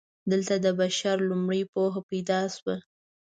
[0.31, 2.75] دلته د بشر لومړنۍ پوهه پیدا شوه.